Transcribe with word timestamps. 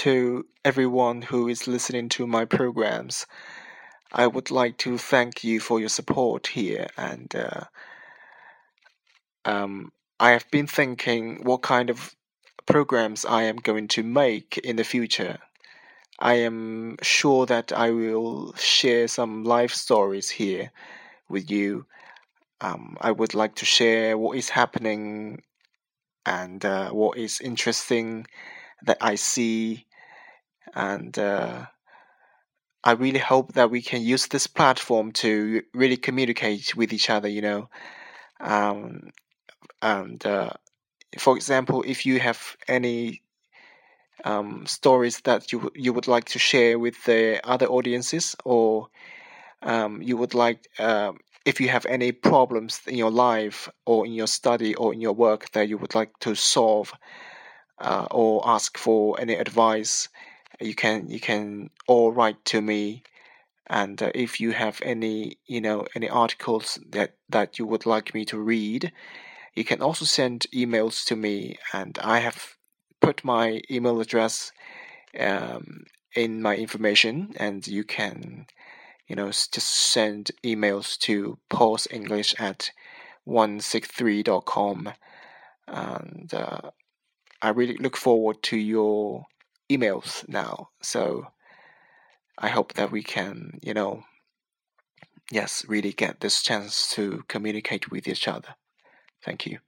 to 0.00 0.46
everyone 0.64 1.20
who 1.20 1.46
is 1.46 1.68
listening 1.68 2.08
to 2.08 2.26
my 2.26 2.46
programs. 2.46 3.26
I 4.10 4.26
would 4.26 4.50
like 4.50 4.78
to 4.78 4.96
thank 4.96 5.44
you 5.44 5.60
for 5.60 5.78
your 5.78 5.90
support 5.90 6.46
here, 6.46 6.86
and 6.96 7.34
uh, 7.36 7.64
um, 9.44 9.92
I 10.18 10.30
have 10.30 10.50
been 10.50 10.66
thinking 10.66 11.44
what 11.44 11.60
kind 11.60 11.90
of 11.90 12.14
programs 12.64 13.26
I 13.26 13.42
am 13.42 13.56
going 13.56 13.88
to 13.88 14.02
make 14.02 14.56
in 14.58 14.76
the 14.76 14.84
future. 14.84 15.38
I 16.18 16.34
am 16.34 16.96
sure 17.02 17.44
that 17.46 17.70
I 17.70 17.90
will 17.90 18.54
share 18.54 19.06
some 19.06 19.44
life 19.44 19.72
stories 19.72 20.30
here 20.30 20.70
with 21.28 21.50
you. 21.50 21.84
Um, 22.62 22.96
I 23.02 23.10
would 23.10 23.34
like 23.34 23.56
to 23.56 23.66
share 23.66 24.16
what 24.16 24.38
is 24.38 24.48
happening 24.48 25.42
and 26.24 26.64
uh, 26.64 26.90
what 26.90 27.18
is 27.18 27.40
interesting 27.40 28.26
that 28.84 28.98
I 29.00 29.14
see, 29.14 29.86
and 30.74 31.18
uh, 31.18 31.66
I 32.82 32.92
really 32.92 33.18
hope 33.18 33.54
that 33.54 33.70
we 33.70 33.82
can 33.82 34.02
use 34.02 34.26
this 34.26 34.46
platform 34.46 35.12
to 35.12 35.62
really 35.74 35.96
communicate 35.96 36.74
with 36.74 36.92
each 36.92 37.10
other. 37.10 37.28
You 37.28 37.42
know, 37.42 37.68
um, 38.40 39.10
and 39.82 40.24
uh, 40.24 40.50
for 41.18 41.36
example, 41.36 41.84
if 41.86 42.06
you 42.06 42.20
have 42.20 42.56
any 42.68 43.22
um, 44.24 44.66
stories 44.66 45.20
that 45.22 45.52
you 45.52 45.70
you 45.74 45.92
would 45.92 46.08
like 46.08 46.26
to 46.26 46.38
share 46.38 46.78
with 46.78 47.02
the 47.04 47.40
other 47.44 47.66
audiences, 47.66 48.36
or 48.44 48.88
um, 49.62 50.02
you 50.02 50.16
would 50.16 50.34
like 50.34 50.68
uh, 50.78 51.12
if 51.44 51.60
you 51.60 51.68
have 51.68 51.86
any 51.86 52.12
problems 52.12 52.80
in 52.86 52.96
your 52.96 53.10
life 53.10 53.68
or 53.86 54.06
in 54.06 54.12
your 54.12 54.26
study 54.26 54.74
or 54.74 54.92
in 54.92 55.00
your 55.00 55.12
work 55.12 55.50
that 55.52 55.68
you 55.68 55.78
would 55.78 55.94
like 55.94 56.12
to 56.20 56.34
solve 56.34 56.92
uh, 57.78 58.06
or 58.10 58.42
ask 58.46 58.76
for 58.76 59.18
any 59.20 59.34
advice, 59.34 60.08
you 60.58 60.74
can 60.74 61.08
you 61.08 61.20
can 61.20 61.70
all 61.86 62.12
write 62.12 62.44
to 62.46 62.60
me. 62.60 63.02
And 63.66 64.02
uh, 64.02 64.10
if 64.14 64.40
you 64.40 64.52
have 64.52 64.80
any 64.82 65.38
you 65.46 65.60
know 65.60 65.86
any 65.94 66.08
articles 66.08 66.78
that 66.90 67.14
that 67.28 67.58
you 67.58 67.66
would 67.66 67.86
like 67.86 68.14
me 68.14 68.24
to 68.26 68.38
read, 68.38 68.92
you 69.54 69.64
can 69.64 69.80
also 69.80 70.04
send 70.04 70.46
emails 70.54 71.04
to 71.06 71.16
me, 71.16 71.58
and 71.72 71.98
I 72.02 72.18
have 72.20 72.56
put 73.00 73.24
my 73.24 73.60
email 73.70 74.00
address 74.00 74.52
um, 75.18 75.84
in 76.14 76.42
my 76.42 76.56
information, 76.56 77.32
and 77.36 77.66
you 77.66 77.84
can, 77.84 78.46
you 79.08 79.16
know, 79.16 79.26
just 79.26 79.68
send 79.68 80.30
emails 80.44 80.98
to 80.98 81.38
pausenglish 81.50 82.40
at 82.40 82.70
163.com. 83.26 84.92
And 85.66 86.34
uh, 86.34 86.70
I 87.42 87.48
really 87.50 87.76
look 87.76 87.96
forward 87.96 88.42
to 88.44 88.56
your 88.56 89.26
emails 89.70 90.28
now. 90.28 90.68
So 90.82 91.26
I 92.38 92.48
hope 92.48 92.74
that 92.74 92.90
we 92.90 93.02
can, 93.02 93.58
you 93.62 93.74
know, 93.74 94.02
yes, 95.30 95.64
really 95.68 95.92
get 95.92 96.20
this 96.20 96.42
chance 96.42 96.90
to 96.94 97.24
communicate 97.28 97.90
with 97.90 98.08
each 98.08 98.28
other. 98.28 98.54
Thank 99.24 99.46
you. 99.46 99.58